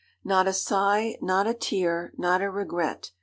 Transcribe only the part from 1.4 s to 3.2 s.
a tear, not a regret.